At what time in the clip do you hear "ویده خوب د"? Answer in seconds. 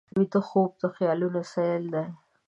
0.17-0.83